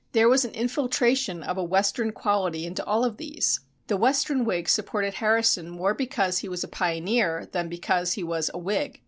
[0.13, 3.59] There was an infiltration of a western quality into all of these.
[3.85, 8.49] The western Whig supported Harrison more because he was a pioneer than because he was
[8.51, 8.99] a Whig.